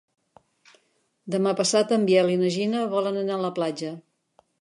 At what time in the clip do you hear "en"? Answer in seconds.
1.97-2.07